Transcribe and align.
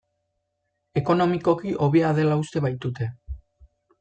Ekonomikoki 1.01 1.75
hobea 1.87 2.11
dela 2.21 2.39
uste 2.45 2.63
baitute. 2.69 3.13